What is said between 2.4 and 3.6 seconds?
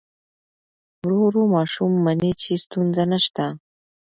چې ستونزه نشته.